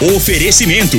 [0.00, 0.98] Oferecimento: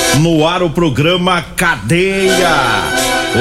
[0.19, 2.49] No ar o programa Cadeia.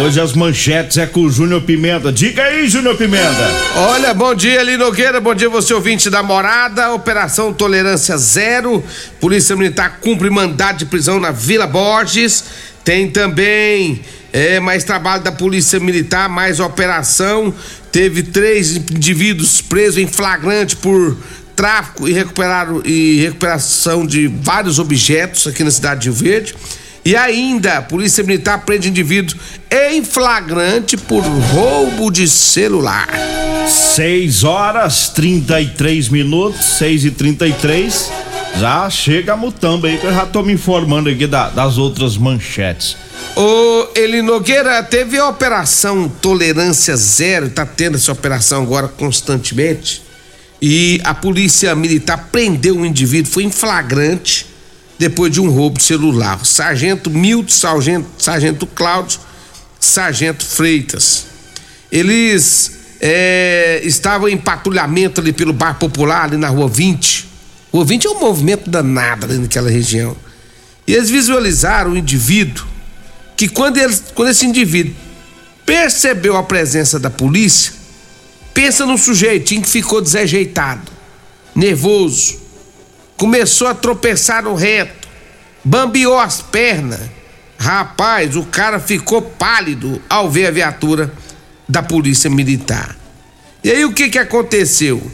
[0.03, 2.13] Hoje as manchetes é com o Júnior Pimenta.
[2.13, 3.51] Diga aí, Júnior Pimenta.
[3.77, 5.21] Olha, bom dia, Eli Nogueira.
[5.21, 6.93] Bom dia, você ouvinte da morada.
[6.93, 8.83] Operação Tolerância Zero.
[9.21, 12.45] Polícia Militar cumpre mandado de prisão na Vila Borges.
[12.85, 14.01] Tem também
[14.33, 17.53] é, mais trabalho da Polícia Militar, mais operação.
[17.93, 21.17] Teve três indivíduos presos em flagrante por
[21.61, 22.15] tráfico e,
[22.87, 26.55] e recuperação de vários objetos aqui na cidade de Rio Verde.
[27.05, 29.39] E ainda, a Polícia Militar prende indivíduo
[29.71, 33.11] em flagrante por roubo de celular.
[33.69, 38.11] 6 horas 33 minutos, 6 e 33
[38.59, 42.17] Já chega a mutamba aí, que eu já tô me informando aqui da, das outras
[42.17, 42.97] manchetes.
[43.37, 50.09] Ô, Eli Nogueira, teve a operação Tolerância Zero, tá tendo essa operação agora constantemente.
[50.61, 54.47] E a polícia militar prendeu um indivíduo, foi em flagrante,
[54.99, 56.45] depois de um roubo de celular.
[56.45, 59.19] Sargento Milton, Sargento, Sargento Cláudio,
[59.79, 61.25] Sargento Freitas.
[61.91, 67.27] Eles é, estavam em patrulhamento ali pelo Bar Popular, ali na Rua 20.
[67.73, 70.15] Rua 20 é um movimento danado ali naquela região.
[70.87, 72.67] E eles visualizaram o indivíduo
[73.37, 73.79] que quando,
[74.15, 74.95] quando esse indivíduo
[75.65, 77.73] percebeu a presença da polícia,
[78.55, 80.91] pensa no sujeitinho que ficou desajeitado,
[81.55, 82.41] nervoso,
[83.17, 85.09] começou a tropeçar no reto,
[85.65, 87.01] bambeou as pernas.
[87.59, 91.13] Rapaz, o cara ficou pálido ao ver a viatura
[91.69, 92.97] da polícia militar.
[93.63, 95.11] E aí o que que aconteceu?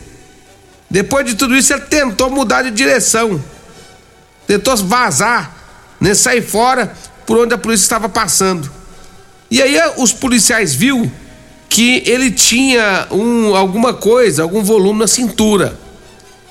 [0.89, 3.43] Depois de tudo isso, ele tentou mudar de direção.
[4.47, 5.55] Tentou vazar,
[6.01, 6.15] né?
[6.15, 6.95] Sair fora
[7.27, 8.71] por onde a polícia estava passando.
[9.51, 11.11] E aí os policiais viu
[11.77, 15.79] que ele tinha um, alguma coisa, algum volume na cintura.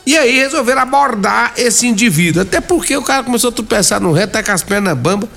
[0.05, 2.43] E aí resolveram abordar esse indivíduo.
[2.43, 5.27] Até porque o cara começou a tropeçar no reto, tá com as pernas bambas.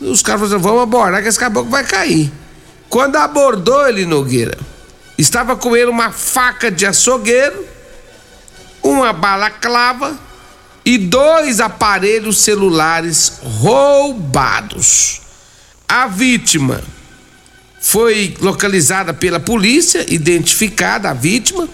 [0.00, 2.32] Os caras falaram: vamos abordar, que esse caboclo vai cair.
[2.88, 4.58] Quando abordou ele, Nogueira,
[5.16, 7.64] estava com ele uma faca de açougueiro,
[8.82, 10.18] uma balaclava
[10.84, 15.20] e dois aparelhos celulares roubados.
[15.88, 16.82] A vítima
[17.82, 21.68] foi localizada pela polícia, identificada a vítima.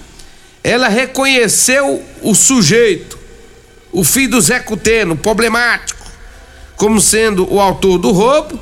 [0.64, 3.18] Ela reconheceu o sujeito,
[3.92, 6.06] o filho do Zé Cuteno, problemático,
[6.76, 8.58] como sendo o autor do roubo.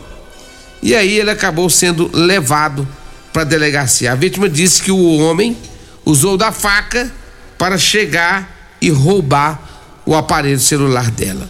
[0.83, 2.87] E aí ele acabou sendo levado
[3.33, 4.11] para a delegacia.
[4.11, 5.56] A vítima disse que o homem
[6.05, 7.12] usou da faca
[7.56, 9.62] para chegar e roubar
[10.05, 11.49] o aparelho celular dela.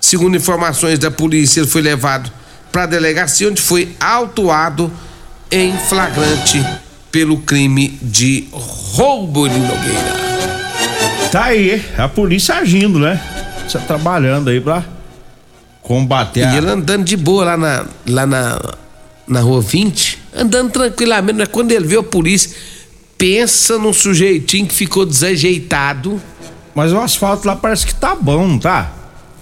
[0.00, 2.30] Segundo informações da polícia, ele foi levado
[2.70, 4.92] para a delegacia onde foi autuado
[5.54, 6.66] em flagrante
[7.12, 10.24] pelo crime de roubo de Nogueira.
[11.30, 13.22] Tá aí, a polícia agindo, né?
[13.64, 14.82] Você trabalhando aí pra
[15.80, 16.56] combater E a...
[16.56, 18.60] ele andando de boa lá na, lá na,
[19.28, 22.50] na rua 20, andando tranquilamente, mas quando ele viu a polícia,
[23.16, 26.20] pensa num sujeitinho que ficou desajeitado.
[26.74, 28.90] Mas o asfalto lá parece que tá bom, não tá?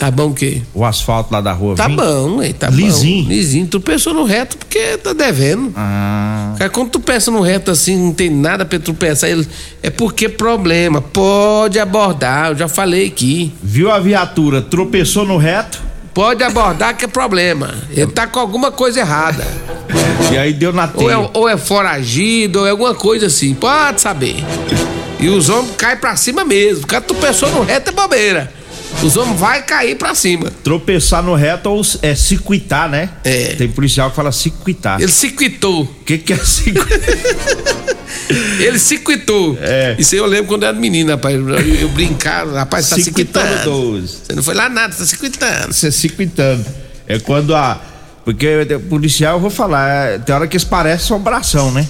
[0.02, 0.60] Tá bom o quê?
[0.74, 1.96] O asfalto lá da rua Tá 20.
[1.96, 3.22] bom, aí, tá Lisinho.
[3.22, 3.28] bom.
[3.30, 3.66] Lisinho.
[3.68, 5.72] Tu pensou no reto porque tá devendo.
[5.76, 9.46] Ah, Cara, quando tu pensa no reto assim, não tem nada pra tu pensar, ele,
[9.80, 11.00] é porque problema.
[11.00, 13.52] Pode abordar, eu já falei aqui.
[13.62, 15.80] viu a viatura, tropeçou no reto
[16.12, 17.72] Pode abordar que é problema.
[17.92, 19.46] Ele tá com alguma coisa errada.
[20.32, 21.12] e aí deu na Ou teia.
[21.12, 23.54] é, ou é foragido, ou é alguma coisa assim.
[23.54, 24.34] Pode saber.
[25.20, 26.88] E os homens caem pra cima mesmo.
[26.88, 28.52] Cara, tu pensou no reto é bobeira.
[29.02, 30.50] Os homens vai cair pra cima.
[30.62, 33.10] Tropeçar no reto ou é se quitar, né?
[33.24, 33.54] É.
[33.56, 35.00] Tem policial que fala se quitar.
[35.00, 35.82] Ele se quitou.
[35.82, 36.86] O que que é se quitar?
[38.58, 39.58] Ele se quitou.
[39.60, 39.96] É.
[39.98, 41.34] Isso aí eu lembro quando eu era menino, rapaz.
[41.34, 43.64] Eu, eu brincava, rapaz, tá Se se quitando quitando.
[43.64, 44.18] 12.
[44.24, 45.72] Você não foi lá nada, tá se quitando.
[45.72, 46.64] Você se quitando.
[47.06, 47.80] É quando a.
[48.24, 48.46] Porque
[48.76, 51.86] o policial, eu vou falar, é, tem hora que eles parecem assombração, né?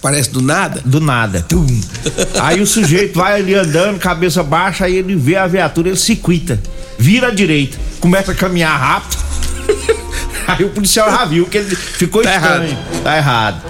[0.00, 0.80] Parece do nada.
[0.84, 1.42] Do nada.
[1.48, 1.66] Tum.
[2.40, 6.16] Aí o sujeito vai ali andando, cabeça baixa, aí ele vê a viatura, ele se
[6.16, 6.60] quita.
[6.98, 9.22] Vira à direita, começa a caminhar rápido.
[10.46, 12.78] Aí o policial já viu que ele ficou Tá estranho.
[13.04, 13.62] Tá errado.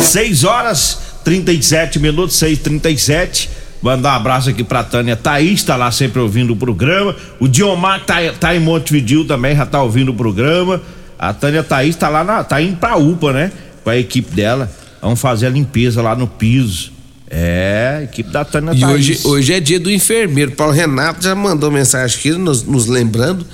[0.00, 3.48] 6 horas 37 minutos, 6 37
[3.82, 7.16] Mandar um abraço aqui pra Tânia Thaís, tá lá sempre ouvindo o programa.
[7.40, 10.80] O Diomar tá, tá em Montevidil também, já tá ouvindo o programa.
[11.18, 12.44] A Tânia Thaís tá lá na.
[12.44, 13.52] tá indo pra UPA, né?
[13.82, 14.70] Com a equipe dela.
[15.02, 16.92] Vamos fazer a limpeza lá no piso.
[17.28, 18.94] É, a equipe da Tânia E Thaís.
[18.94, 20.52] hoje, hoje é dia do enfermeiro.
[20.52, 23.46] Paulo Renato já mandou mensagem aqui, nos, nos lembrando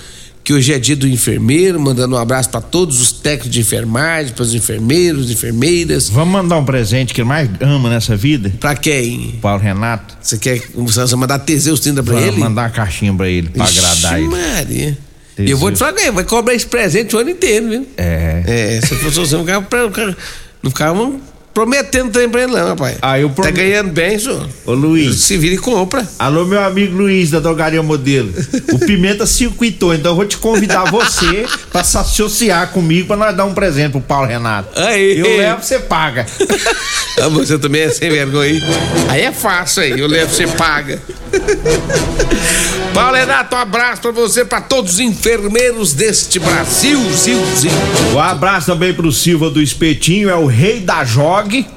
[0.42, 4.32] que hoje é dia do enfermeiro, mandando um abraço para todos os técnicos de enfermagem,
[4.32, 6.08] para os enfermeiros, enfermeiras.
[6.08, 8.50] Vamos mandar um presente que ele mais ama nessa vida?
[8.58, 9.38] Pra quem?
[9.42, 10.16] Paulo Renato.
[10.22, 12.38] Você quer você mandar Teseus 30 pra Vamos ele?
[12.38, 14.28] mandar uma caixinha pra ele, Ixi, agradar ele.
[14.28, 14.98] Maria.
[15.36, 15.50] Teseus.
[15.50, 17.86] eu vou te falar, vai cobrar esse presente o ano inteiro, viu?
[17.96, 18.42] É.
[18.46, 20.16] É, se fosse você, não ficava,
[20.62, 21.12] não ficava
[21.58, 22.98] prometendo ele, não, rapaz.
[23.02, 23.56] Ah, eu Tá prometo.
[23.56, 24.48] ganhando bem, senhor.
[24.64, 25.16] Ô Luiz.
[25.22, 26.06] Se vira e compra.
[26.16, 28.32] Alô, meu amigo Luiz da Drogaria Modelo.
[28.72, 33.36] O Pimenta circuitou, então eu vou te convidar você pra se associar comigo pra nós
[33.36, 34.78] dar um presente pro Paulo Renato.
[34.80, 35.18] Aí.
[35.18, 36.26] Eu levo, você paga.
[37.20, 38.62] Ah, você também é sem vergonha aí.
[39.08, 41.02] Aí é fácil aí, eu levo, você paga.
[42.94, 47.70] Paulo Renato, um abraço pra você, pra todos os enfermeiros deste Brasil, Zil, Zil.
[48.14, 51.04] Um abraço também pro Silva do Espetinho, é o rei da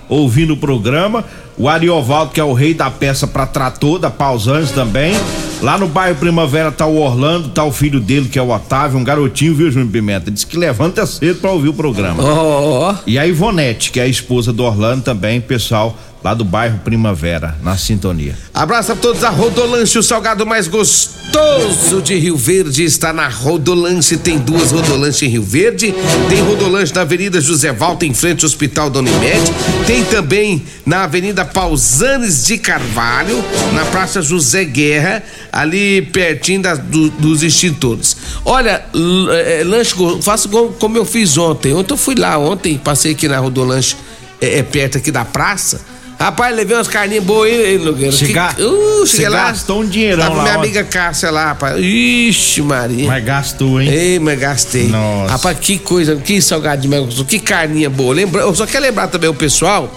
[0.09, 1.23] ouvindo o programa.
[1.57, 5.13] O Ariovaldo, que é o rei da peça pra trator, da Pausanes também.
[5.61, 8.97] Lá no bairro Primavera tá o Orlando, tá o filho dele, que é o Otávio,
[8.97, 10.31] um garotinho, viu, Júnior Pimenta?
[10.31, 12.23] Diz que levanta cedo pra ouvir o programa.
[12.23, 16.79] Ó, E a Ivonete, que é a esposa do Orlando também, pessoal lá do bairro
[16.79, 18.37] Primavera, na sintonia.
[18.53, 24.17] Abraço a todos a Rodolanche, o salgado mais gostoso de Rio Verde está na Rodolanche.
[24.17, 25.93] Tem duas Rodolanche em Rio Verde.
[26.29, 29.41] Tem Rodolanche na Avenida José Valta, em frente ao Hospital da Unimed.
[29.87, 33.43] Tem também na Avenida Pausanes de Carvalho,
[33.73, 38.15] na Praça José Guerra, ali pertinho das- do- dos extintores.
[38.45, 41.73] Olha, l- é, lanche, faço como eu fiz ontem.
[41.73, 43.95] Ontem eu fui lá, ontem passei aqui na Rodolanche,
[44.39, 45.81] é, é perto aqui da praça.
[46.21, 48.11] Rapaz, levei umas carninhas boas aí, Nogueira.
[48.11, 49.45] Chega- Que- uh, cheguei lá.
[49.45, 50.53] gastou um dinheirão lá minha ontem.
[50.55, 51.77] amiga Cássia lá, rapaz.
[51.79, 53.07] Ixi, Maria.
[53.07, 53.89] Mas gastou, hein?
[53.89, 54.87] Ei, mas gastei.
[54.87, 55.31] Nossa.
[55.33, 58.13] Rapaz, que coisa, que salgadinho, mais gostoso, que carninha boa.
[58.13, 59.91] Lembra, eu só quero lembrar também o pessoal,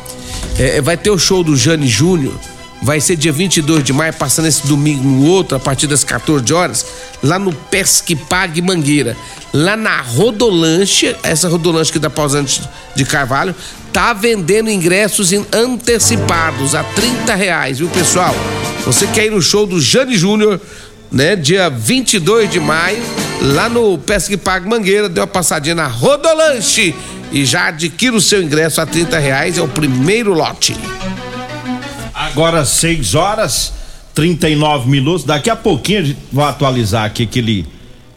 [0.58, 2.34] é, vai ter o show do Jane Júnior,
[2.84, 6.52] vai ser dia 22 de maio, passando esse domingo no outro, a partir das 14
[6.52, 6.84] horas,
[7.22, 9.16] lá no Pesque Pague Mangueira.
[9.54, 12.60] Lá na Rodolanche, essa Rodolanche que dá pausante
[12.94, 13.54] de Carvalho,
[13.90, 18.34] tá vendendo ingressos antecipados a 30 reais, viu, pessoal?
[18.84, 20.60] Você quer ir no show do Jane Júnior,
[21.10, 21.36] né?
[21.36, 23.02] Dia 22 de maio,
[23.40, 26.94] lá no Pesque Pague Mangueira, deu uma passadinha na Rodolanche
[27.32, 30.76] e já adquira o seu ingresso a 30 reais, é o primeiro lote.
[32.34, 33.72] Agora 6 horas
[34.12, 35.24] 39 minutos.
[35.24, 37.64] Daqui a pouquinho a gente vai atualizar aqui aquele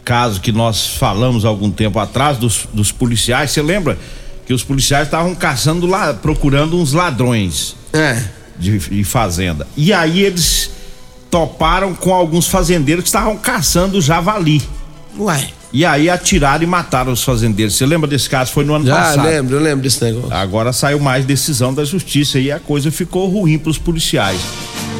[0.03, 3.51] caso que nós falamos algum tempo atrás dos, dos policiais.
[3.51, 3.95] Você lembra
[4.47, 8.19] que os policiais estavam caçando lá, procurando uns ladrões É.
[8.57, 9.67] de, de fazenda.
[9.77, 10.71] E aí eles
[11.29, 14.63] toparam com alguns fazendeiros que estavam caçando javali.
[15.15, 15.47] Uai.
[15.71, 17.75] E aí atiraram e mataram os fazendeiros.
[17.75, 18.51] Você lembra desse caso?
[18.51, 19.25] Foi no ano Já passado.
[19.25, 20.33] lembro, eu lembro desse negócio.
[20.33, 24.39] Agora saiu mais decisão da justiça e a coisa ficou ruim para os policiais.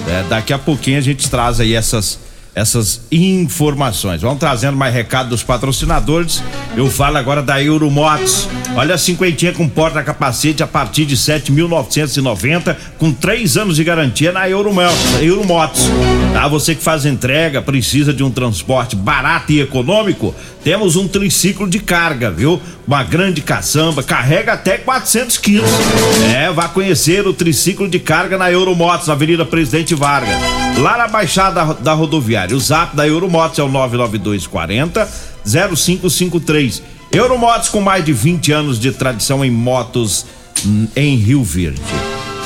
[0.08, 2.20] É, daqui a pouquinho a gente traz aí essas
[2.58, 4.24] essas informações.
[4.24, 6.42] Vamos trazendo mais recado dos patrocinadores.
[6.76, 8.50] Eu falo agora da Euromotos.
[8.76, 14.50] Olha a cinquentinha com porta-capacete a partir de 7.990 com três anos de garantia na
[14.50, 15.84] Euromotos.
[16.34, 16.48] Tá?
[16.48, 20.34] Você que faz entrega, precisa de um transporte barato e econômico,
[20.64, 22.60] temos um triciclo de carga, viu?
[22.88, 25.70] Uma grande caçamba, carrega até 400 quilos.
[26.34, 30.38] É, vá conhecer o triciclo de carga na Euromotos, Avenida Presidente Vargas.
[30.78, 32.56] Lá na Baixada da, da Rodoviária.
[32.56, 35.06] O zap da Euromotos é o 99240
[35.44, 36.82] 0553.
[37.12, 40.26] Euromotos com mais de 20 anos de tradição em motos
[40.66, 41.82] hum, em Rio Verde.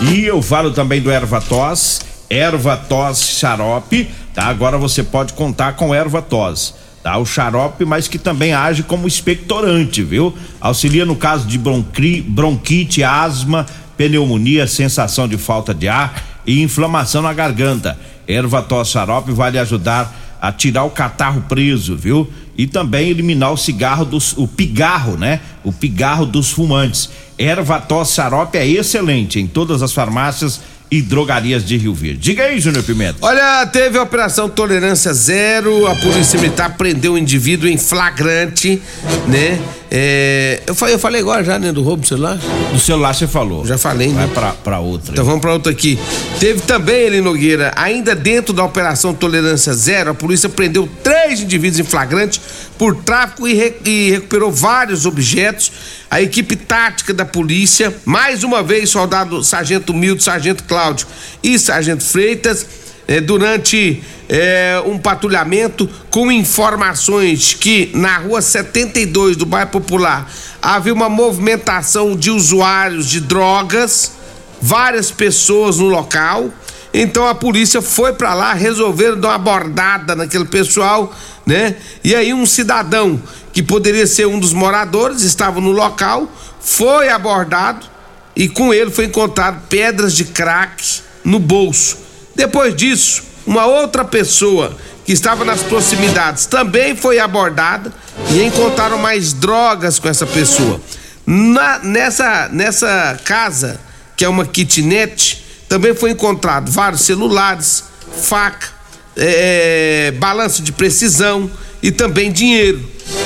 [0.09, 4.45] E eu falo também do Erva Tos, Erva Tos Xarope, tá?
[4.45, 7.17] Agora você pode contar com Erva Tos, tá?
[7.17, 10.35] O xarope, mas que também age como expectorante, viu?
[10.59, 13.65] Auxilia no caso de bronqui, bronquite, asma,
[13.97, 17.97] pneumonia, sensação de falta de ar e inflamação na garganta.
[18.27, 22.27] Erva Tos Xarope vai lhe ajudar a tirar o catarro preso, viu?
[22.57, 25.39] E também eliminar o cigarro dos, o pigarro, né?
[25.63, 27.09] O pigarro dos fumantes.
[27.37, 32.19] Erva tos xarope é excelente em todas as farmácias e drogarias de Rio Verde.
[32.19, 33.17] Diga aí, Júnior Pimenta.
[33.21, 38.81] Olha, teve a operação Tolerância Zero, a Polícia Militar prendeu um indivíduo em flagrante,
[39.25, 39.59] né?
[39.93, 42.39] É, eu, falei, eu falei agora já, né, do roubo do celular?
[42.71, 43.65] Do celular você falou.
[43.65, 44.25] Já falei, né?
[44.25, 45.11] Vai pra, pra outra.
[45.11, 45.27] Então aí.
[45.27, 45.99] vamos pra outra aqui.
[46.39, 51.79] Teve também, Eli Nogueira, ainda dentro da Operação Tolerância Zero, a polícia prendeu três indivíduos
[51.79, 52.39] em flagrante
[52.77, 55.69] por tráfico e, re, e recuperou vários objetos.
[56.09, 61.05] A equipe tática da polícia, mais uma vez, soldado Sargento Mildo, Sargento Cláudio
[61.43, 62.65] e Sargento Freitas,
[63.09, 64.01] eh, durante
[64.33, 72.15] eh, um patrulhamento com informações que na rua 72 do bairro Popular havia uma movimentação
[72.15, 74.13] de usuários de drogas,
[74.61, 76.49] várias pessoas no local.
[76.93, 81.13] Então a polícia foi para lá, resolveram dar uma abordada naquele pessoal,
[81.45, 81.75] né?
[82.01, 83.21] E aí um cidadão
[83.51, 87.85] que poderia ser um dos moradores estava no local, foi abordado
[88.33, 91.97] e com ele foi encontrado pedras de crack no bolso.
[92.33, 97.91] Depois disso, uma outra pessoa que estava nas proximidades também foi abordada
[98.31, 100.79] e encontraram mais drogas com essa pessoa.
[101.25, 103.79] Na, nessa, nessa casa,
[104.15, 107.83] que é uma kitnet, também foi encontrado vários celulares,
[108.21, 108.67] faca,
[109.15, 111.49] é, balanço de precisão
[111.81, 112.83] e também dinheiro.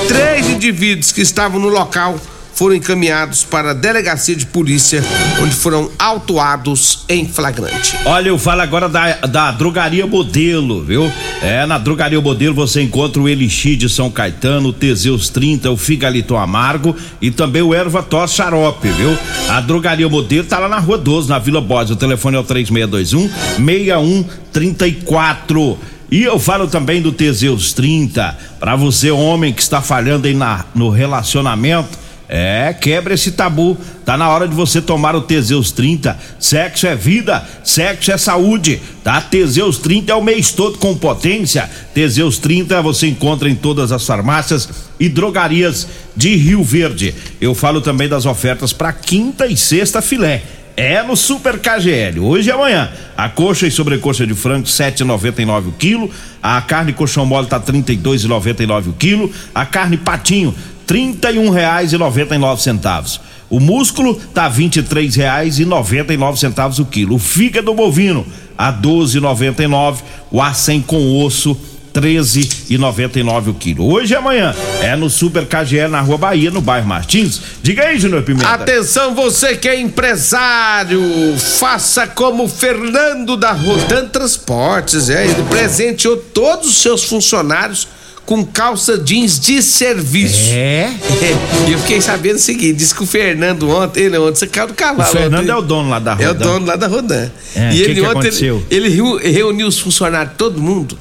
[0.08, 2.20] Três indivíduos que estavam no local
[2.56, 5.04] foram encaminhados para a delegacia de polícia,
[5.42, 7.98] onde foram autuados em flagrante.
[8.06, 11.12] Olha, eu falo agora da, da drogaria modelo, viu?
[11.42, 15.78] É, na drogaria modelo você encontra o Elixir de São Caetano, o Teseus 30, o
[15.78, 19.18] Figalito Amargo e também o Erva Tos Xarope, viu?
[19.50, 21.92] A drogaria modelo tá lá na Rua 12, na Vila Borges.
[21.92, 25.78] O telefone é o 3621 6134.
[26.10, 30.64] E eu falo também do Teseus 30, para você homem que está falhando aí na,
[30.74, 33.78] no relacionamento, é, quebra esse tabu.
[34.04, 36.18] Tá na hora de você tomar o Teseus 30.
[36.40, 38.82] Sexo é vida, sexo é saúde.
[39.04, 39.22] Tá?
[39.22, 41.70] Teseus 30 é o mês todo com potência.
[41.94, 47.14] Teseus 30 você encontra em todas as farmácias e drogarias de Rio Verde.
[47.40, 50.42] Eu falo também das ofertas para quinta e sexta filé.
[50.78, 52.20] É no Super KGL.
[52.20, 52.92] Hoje e amanhã.
[53.16, 56.12] A coxa e sobrecoxa de frango 7,99 o quilo.
[56.44, 59.32] A carne colchão mole tá 32,99 o quilo.
[59.54, 60.54] A carne patinho
[60.86, 63.20] trinta e um reais e noventa e nove centavos.
[63.50, 67.16] O músculo tá vinte e três reais e noventa e nove centavos o quilo.
[67.16, 68.26] O fígado bovino
[68.58, 70.04] a doze noventa e nove.
[70.32, 71.58] O A100 com osso
[71.96, 73.90] 13,99 o quilo.
[73.90, 77.40] Hoje e amanhã é no Super KGL na Rua Bahia, no bairro Martins.
[77.64, 78.50] Diga aí, Júnior Pimenta.
[78.50, 81.02] Atenção, você que é empresário,
[81.38, 87.88] faça como Fernando da Rodan Transportes, é, ele presenteou todos os seus funcionários
[88.26, 90.52] com calça jeans de serviço.
[90.54, 90.92] É?
[91.68, 94.68] E eu fiquei sabendo o seguinte: disse que o Fernando ontem, ele ontem você caiu
[94.68, 95.10] do cavalo.
[95.10, 96.28] O Fernando ontem, é o dono lá da Rodan.
[96.28, 97.32] É o dono lá da Rodan.
[97.56, 98.64] É, e que ele que ontem aconteceu?
[98.70, 100.98] ele, ele reu- reuniu os funcionários, todo mundo,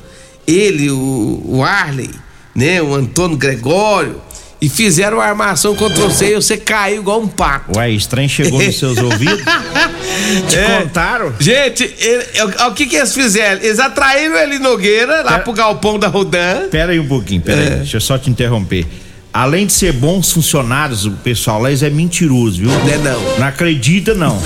[0.46, 2.10] ele, o, o Arley,
[2.54, 4.20] né, o Antônio Gregório,
[4.64, 7.76] e fizeram uma armação contra você e você caiu igual um pato.
[7.78, 9.44] Ué, estranho chegou nos seus ouvidos?
[10.48, 10.80] Te É.
[10.82, 11.32] contaram?
[11.38, 13.60] Gente, ele- o, o que que eles fizeram?
[13.62, 16.68] Eles atraíram ele Nogueira lá Pera- pro galpão da Rodan.
[16.70, 17.64] Pera aí um pouquinho, pera É.
[17.64, 17.76] aí.
[17.78, 18.86] Deixa eu só te interromper.
[19.32, 22.70] Além de ser bons funcionários, o pessoal lá eles é mentiroso, viu?
[22.70, 23.38] Não é não.
[23.38, 24.38] Não acredita, não.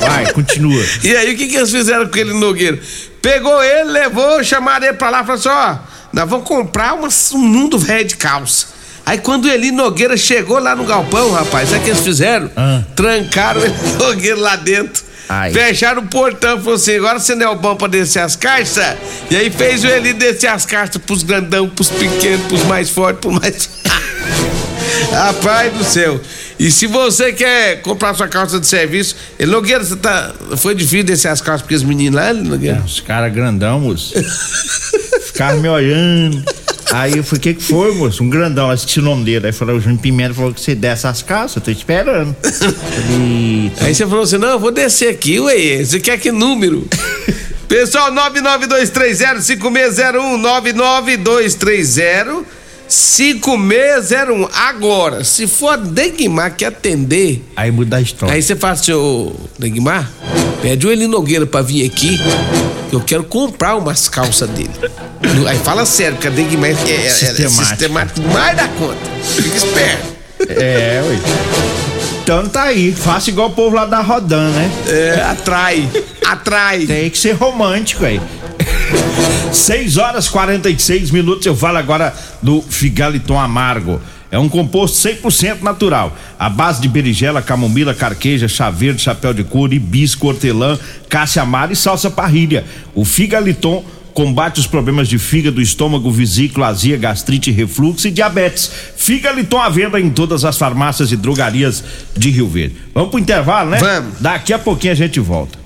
[0.00, 0.82] Vai, continua.
[1.02, 2.78] E aí, o que, que eles fizeram com ele, Nogueira?
[3.20, 5.76] Pegou ele, levou, chamaram ele pra lá e falou assim: ó,
[6.12, 8.68] nós vamos comprar uma- um mundo velho de calça.
[9.06, 12.50] Aí quando ele Nogueira chegou lá no galpão, rapaz, sabe o que eles fizeram?
[12.56, 12.82] Ah.
[12.96, 15.04] Trancaram ele Nogueira lá dentro.
[15.28, 15.52] Ai.
[15.52, 18.96] Fecharam o portão, falou assim: agora você não é o bom pra descer as caixas?
[19.30, 23.20] E aí fez o Eli descer as caixas pros grandão, pros pequenos, pros mais fortes,
[23.20, 23.70] pros mais.
[25.10, 26.20] Rapaz do céu.
[26.58, 30.32] E se você quer comprar sua calça de serviço, ele Nogueira, você tá.
[30.56, 32.82] Foi difícil descer as calças porque os meninos lá, Nogueira?
[32.84, 34.14] Os caras grandão, moço.
[35.26, 36.44] Ficaram me olhando.
[36.92, 38.22] Aí eu falei, o que que foi, moço?
[38.22, 39.46] Um grandão, esqueci o nome dele.
[39.46, 42.36] Aí falou, o Júnior Pimenta falou que você desce as calças, eu tô esperando.
[42.42, 45.82] Falei, Aí você falou assim: não, eu vou descer aqui, ué.
[45.84, 46.86] Você quer que número?
[47.68, 52.53] Pessoal, 992305601, 99230
[52.88, 54.48] 5601.
[54.52, 58.34] Agora, se for a Degmar que atender, Aí muda a história.
[58.34, 60.10] aí você fala assim, ô Degmar,
[60.62, 62.18] pede o Eli Nogueira pra vir aqui,
[62.90, 64.70] que eu quero comprar umas calças dele.
[65.48, 68.96] Aí fala sério, porque a Degmar é, é, é, sistemático mais da conta.
[69.22, 70.14] Fica esperto.
[70.48, 71.18] É, ué.
[72.22, 74.70] Então tá aí, faça igual o povo lá da Rodan, né?
[74.88, 75.88] É, atrai,
[76.24, 76.86] atrai.
[76.86, 78.20] Tem que ser romântico aí.
[79.52, 81.46] 6 horas 46 minutos.
[81.46, 84.00] Eu falo agora do Figaliton Amargo.
[84.30, 86.16] É um composto 100% natural.
[86.36, 90.76] A base de berinjela, camomila, carqueja, chá verde, chapéu de couro, hibisco, hortelã,
[91.40, 92.64] amara e salsa parrilha.
[92.94, 98.70] O Figaliton combate os problemas de fígado, estômago, vesícula, azia, gastrite, refluxo e diabetes.
[98.96, 101.84] Figaliton à venda em todas as farmácias e drogarias
[102.16, 102.76] de Rio Verde.
[102.94, 103.78] Vamos pro intervalo, né?
[103.78, 104.20] Vamos.
[104.20, 105.63] Daqui a pouquinho a gente volta.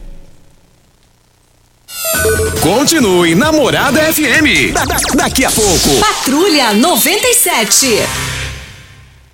[2.63, 4.73] Continue Namorada FM.
[4.73, 5.89] Da- da- daqui a pouco.
[6.01, 7.87] Patrulha 97.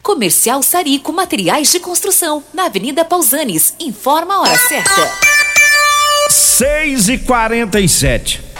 [0.02, 3.74] Comercial Sarico Materiais de Construção, na Avenida Pausanes.
[3.80, 5.10] Informa a hora certa.
[6.28, 8.40] 6 e 47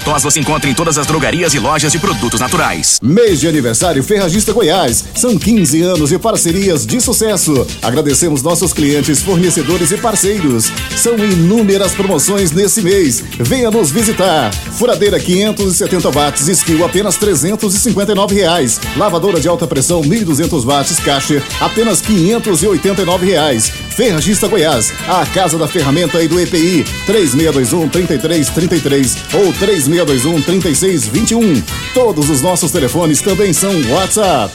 [0.00, 2.98] tos você encontra em todas as drogarias e lojas de produtos naturais.
[3.02, 5.04] Mês de aniversário Ferragista Goiás.
[5.14, 7.66] São 15 anos de parcerias de sucesso.
[7.82, 10.72] Agradecemos nossos clientes, fornecedores e parceiros.
[10.96, 13.22] São inúmeras promoções nesse mês.
[13.38, 14.52] Venha nos visitar.
[14.52, 18.80] Furadeira 570 watts, skill apenas 359 reais.
[18.96, 23.70] Lavadora de alta pressão 1200 watts, caixa apenas 589 reais.
[23.90, 29.52] Ferragista Goiás, a casa da ferramenta e do EPI 3621 3333 ou
[29.84, 31.62] 3621 3621.
[31.92, 34.52] Todos os nossos telefones também são WhatsApp.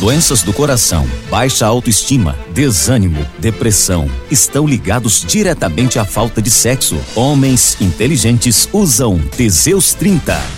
[0.00, 6.96] Doenças do coração, baixa autoestima, desânimo, depressão estão ligados diretamente à falta de sexo.
[7.16, 10.57] Homens inteligentes usam Teseus 30.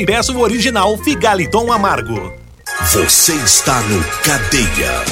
[0.05, 2.33] peça o original Figaliton Amargo.
[2.91, 5.05] Você está no Cadeia.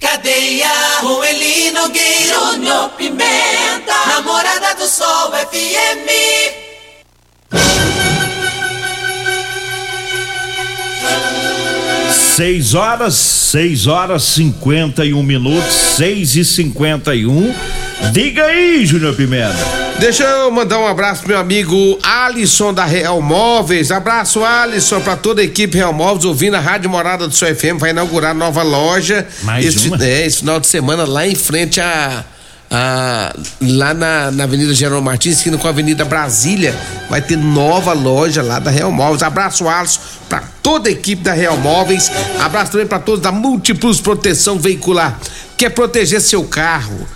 [0.00, 6.66] Cadeia, com Eli Nogueira, Júnior Pimenta, Namorada do Sol FM.
[12.36, 17.54] Seis horas, seis horas cinquenta e um minutos, seis e cinquenta e um.
[18.12, 19.85] Diga aí, Júnior Pimenta.
[19.98, 23.90] Deixa eu mandar um abraço pro meu amigo Alisson da Real Móveis.
[23.90, 27.78] Abraço, Alisson, pra toda a equipe Real Móveis, ouvindo a Rádio Morada do Seu FM.
[27.78, 29.26] Vai inaugurar nova loja.
[29.42, 30.04] Mais esse, uma?
[30.04, 35.38] É, esse final de semana lá em frente ah, lá na, na Avenida General Martins,
[35.38, 36.74] esquina com a Avenida Brasília,
[37.08, 39.22] vai ter nova loja lá da Real Móveis.
[39.22, 42.10] Abraço, Alisson, para toda a equipe da Real Móveis.
[42.40, 45.18] Abraço também para todos da Múltiplos Proteção Veicular.
[45.56, 47.06] Quer proteger seu carro?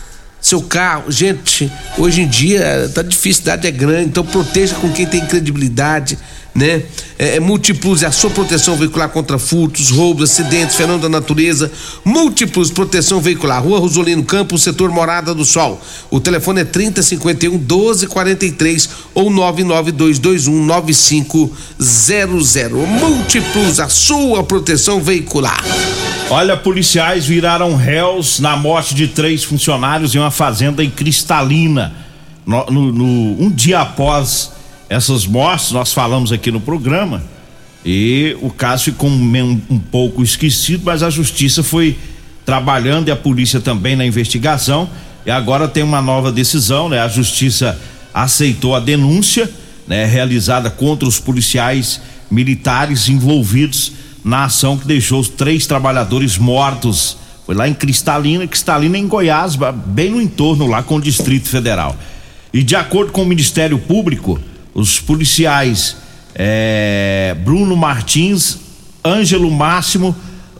[0.50, 4.90] Seu carro, gente, hoje em dia tá difícil, a cidade é grande, então proteja com
[4.90, 6.18] quem tem credibilidade
[6.54, 6.82] né?
[7.18, 11.70] É, é, Múltiplos é a sua proteção veicular contra furtos, roubos, acidentes, fenômeno da natureza.
[12.04, 13.62] Múltiplos proteção veicular.
[13.62, 15.80] Rua Rosolino Campos, setor Morada do Sol.
[16.10, 22.72] O telefone é 3051 1243 ou 99221 9500.
[23.00, 25.62] Múltiplos, a sua proteção veicular.
[26.32, 31.92] Olha, policiais viraram réus na morte de três funcionários em uma fazenda em Cristalina.
[32.46, 34.52] No, no, no, um dia após
[34.88, 37.20] essas mortes, nós falamos aqui no programa,
[37.84, 41.98] e o caso ficou um, um pouco esquecido, mas a justiça foi
[42.46, 44.88] trabalhando e a polícia também na investigação.
[45.26, 47.00] E agora tem uma nova decisão, né?
[47.00, 47.76] A justiça
[48.14, 49.50] aceitou a denúncia,
[49.84, 57.16] né, realizada contra os policiais militares envolvidos na ação que deixou os três trabalhadores mortos.
[57.46, 59.56] Foi lá em Cristalina, Cristalina em Goiás,
[59.86, 61.96] bem no entorno lá com o Distrito Federal.
[62.52, 64.38] E de acordo com o Ministério Público,
[64.74, 65.96] os policiais
[66.34, 68.58] é, Bruno Martins,
[69.04, 70.14] Ângelo Máximo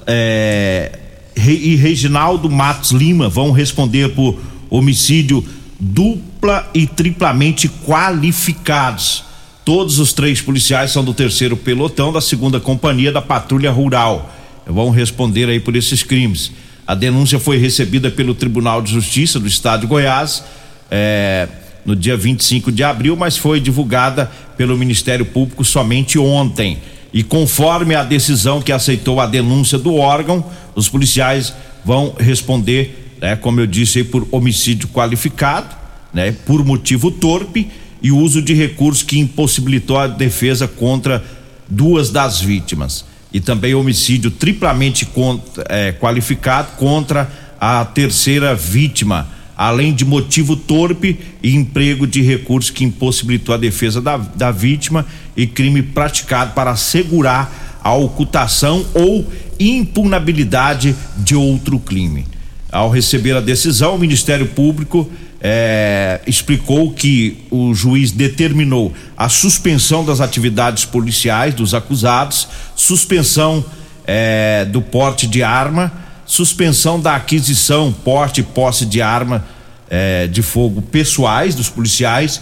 [0.06, 0.98] é,
[1.36, 5.44] e Reginaldo Matos Lima vão responder por homicídio
[5.78, 9.24] dupla e triplamente qualificados.
[9.72, 14.28] Todos os três policiais são do terceiro pelotão da segunda companhia da Patrulha Rural.
[14.66, 16.50] Vão responder aí por esses crimes.
[16.84, 20.42] A denúncia foi recebida pelo Tribunal de Justiça do Estado de Goiás.
[20.90, 21.46] É,
[21.86, 26.78] no dia 25 de abril, mas foi divulgada pelo Ministério Público somente ontem.
[27.12, 31.54] E conforme a decisão que aceitou a denúncia do órgão, os policiais
[31.84, 35.76] vão responder, né, como eu disse, por homicídio qualificado,
[36.12, 37.68] né, por motivo torpe
[38.02, 41.22] e uso de recurso que impossibilitou a defesa contra
[41.68, 43.04] duas das vítimas.
[43.32, 49.28] E também homicídio triplamente contra, é, qualificado contra a terceira vítima
[49.60, 55.04] além de motivo torpe e emprego de recursos que impossibilitou a defesa da, da vítima
[55.36, 62.26] e crime praticado para assegurar a ocultação ou impugnabilidade de outro crime.
[62.72, 65.10] Ao receber a decisão, o Ministério Público
[65.40, 73.64] eh, explicou que o juiz determinou a suspensão das atividades policiais dos acusados, suspensão
[74.06, 79.44] eh, do porte de arma suspensão da aquisição, porte e posse de arma
[79.90, 82.40] eh, de fogo pessoais dos policiais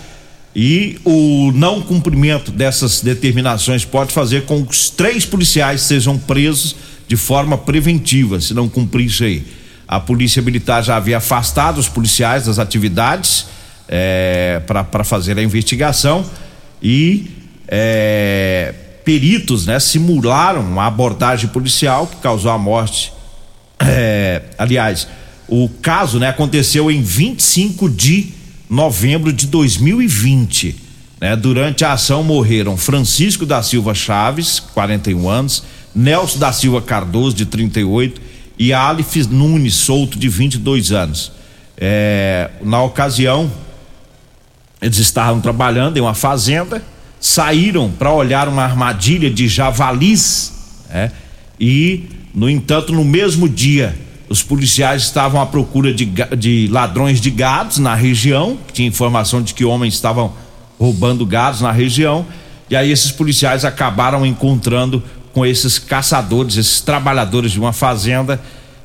[0.55, 6.77] e o não cumprimento dessas determinações pode fazer com que os três policiais sejam presos
[7.09, 9.43] de forma preventiva, se não cumprir isso aí.
[9.89, 13.47] A polícia militar já havia afastado os policiais das atividades
[13.89, 16.25] eh, para fazer a investigação
[16.83, 17.31] e
[17.67, 18.75] eh,
[19.05, 23.13] peritos né, simularam uma abordagem policial que causou a morte
[23.81, 25.07] é, aliás,
[25.47, 28.29] o caso né, aconteceu em 25 de
[28.69, 30.77] novembro de 2020.
[31.21, 31.37] Né?
[31.37, 35.63] Durante a ação morreram Francisco da Silva Chaves, 41 anos,
[35.95, 38.21] Nelson da Silva Cardoso, de 38,
[38.59, 41.33] e Alif Nunes Souto, de 22 anos.
[41.77, 43.51] É, na ocasião,
[44.83, 46.83] eles estavam trabalhando em uma fazenda,
[47.21, 50.53] saíram para olhar uma armadilha de javalis,
[50.89, 51.13] né?
[51.61, 53.97] e no entanto, no mesmo dia,
[54.29, 56.05] os policiais estavam à procura de,
[56.37, 60.33] de ladrões de gados na região, tinha informação de que homens estavam
[60.79, 62.27] roubando gados na região,
[62.71, 65.03] e aí esses policiais acabaram encontrando
[65.39, 68.41] com esses caçadores, esses trabalhadores de uma fazenda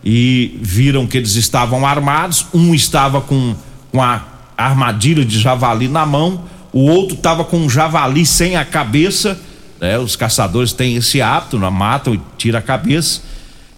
[0.06, 3.56] e viram que eles estavam armados, um estava com,
[3.92, 4.22] com a
[4.56, 9.40] armadilha de javali na mão, o outro estava com um javali sem a cabeça,
[9.82, 9.98] né?
[9.98, 11.68] Os caçadores têm esse hábito, né?
[11.72, 13.22] matam e tiram a cabeça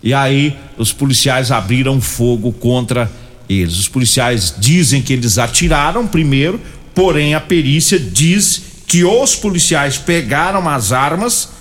[0.04, 3.10] e aí os policiais abriram fogo contra
[3.48, 3.78] eles.
[3.78, 6.60] Os policiais dizem que eles atiraram primeiro,
[6.94, 11.55] porém a perícia diz que os policiais pegaram as armas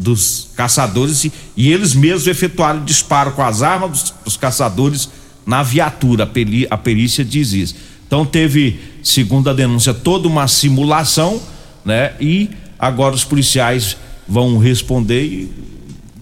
[0.00, 5.08] dos caçadores e, e eles mesmos efetuaram disparo com as armas dos, dos caçadores
[5.46, 6.24] na viatura.
[6.24, 7.74] A, peri, a perícia diz isso.
[8.06, 11.40] Então teve, segundo a denúncia, toda uma simulação,
[11.84, 12.12] né?
[12.20, 15.70] E agora os policiais vão responder e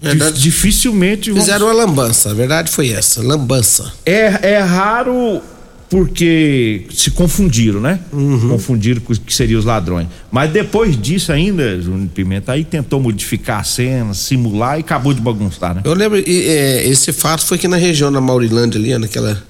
[0.01, 0.41] Verdade.
[0.41, 1.33] Dificilmente.
[1.33, 1.75] Fizeram vamos...
[1.75, 3.91] uma lambança, a verdade foi essa, lambança.
[4.05, 5.41] É, é raro
[5.89, 7.99] porque se confundiram, né?
[8.13, 8.49] Uhum.
[8.49, 10.07] Confundiram com que seriam os ladrões.
[10.31, 15.21] Mas depois disso ainda, Júnior Pimenta, aí tentou modificar a cena, simular e acabou de
[15.21, 15.81] bagunçar, né?
[15.83, 19.41] Eu lembro, e, é, esse fato foi aqui na região da Maurilândia ali, naquela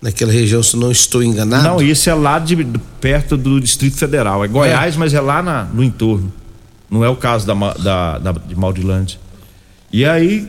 [0.00, 1.62] naquela região, se não estou enganado.
[1.62, 2.56] Não, esse é lá de,
[3.00, 4.44] perto do Distrito Federal.
[4.44, 6.32] É Goiás, mas é lá na- no entorno.
[6.90, 9.20] Não é o caso da, da, da- de Maldilândia.
[9.92, 10.48] E aí,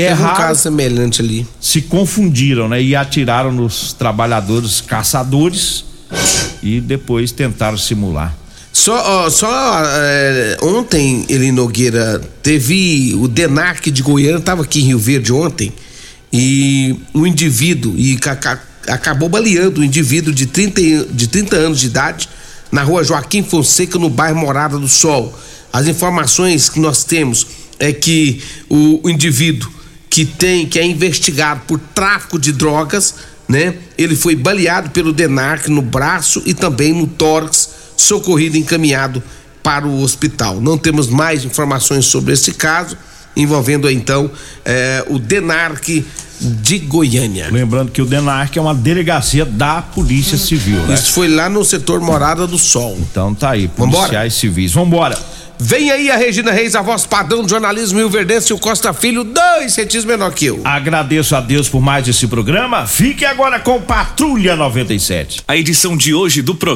[0.00, 1.46] é Teve um caso semelhante ali.
[1.60, 2.82] se confundiram, né?
[2.82, 5.84] E atiraram nos trabalhadores caçadores
[6.62, 8.36] e depois tentaram simular.
[8.72, 9.48] Só, ó, só
[9.84, 15.72] é, ontem, Eli Nogueira, teve o DENARC de Goiânia, estava aqui em Rio Verde ontem,
[16.32, 21.56] e um indivíduo, e ca- ca- acabou baleando um indivíduo de 30, e- de 30
[21.56, 22.28] anos de idade
[22.70, 25.36] na rua Joaquim Fonseca, no bairro Morada do Sol.
[25.72, 27.46] As informações que nós temos
[27.80, 29.70] é que o, o indivíduo
[30.18, 33.14] que tem, que é investigado por tráfico de drogas,
[33.48, 33.76] né?
[33.96, 39.22] Ele foi baleado pelo DENARC no braço e também no tórax, socorrido e encaminhado
[39.62, 40.60] para o hospital.
[40.60, 42.98] Não temos mais informações sobre esse caso,
[43.36, 44.28] envolvendo então
[44.64, 46.04] eh, o DENARC
[46.40, 47.46] de Goiânia.
[47.52, 50.94] Lembrando que o DENARC é uma delegacia da Polícia Civil, né?
[50.94, 52.98] Isso foi lá no setor Morada do Sol.
[52.98, 54.00] Então tá aí, Vambora?
[54.00, 54.72] policiais civis.
[54.72, 55.16] Vambora.
[55.60, 58.92] Vem aí a Regina Reis, a voz padrão do jornalismo Rio Verdense e o Costa
[58.92, 60.60] Filho, dois centímetros menor que eu.
[60.64, 62.86] Agradeço a Deus por mais esse programa.
[62.86, 65.42] Fique agora com Patrulha 97.
[65.48, 66.58] A edição de hoje do programa